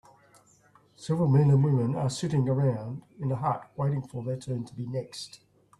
Several 0.95 1.27
men 1.27 1.51
and 1.51 1.63
women 1.63 1.93
are 1.93 2.09
sitting 2.09 2.49
around 2.49 3.03
in 3.19 3.31
a 3.31 3.35
hut 3.35 3.69
waiting 3.77 4.01
for 4.01 4.23
their 4.23 4.35
turn 4.37 4.65
to 4.65 4.73
be 4.73 4.87
next. 4.87 5.41